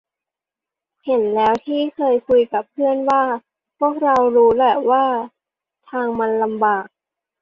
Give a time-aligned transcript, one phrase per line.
[1.05, 3.23] เห็นแล้วที่เคยคุยกับเพื่อนว่า
[3.79, 5.05] พวกเรารู้แหละว่า
[5.89, 6.85] ทางมันลำบาก